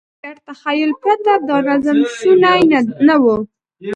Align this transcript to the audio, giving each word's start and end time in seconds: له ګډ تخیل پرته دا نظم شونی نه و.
له 0.03 0.07
ګډ 0.23 0.37
تخیل 0.47 0.91
پرته 1.01 1.33
دا 1.47 1.57
نظم 1.67 1.99
شونی 2.17 2.61
نه 3.07 3.15
و. 3.21 3.25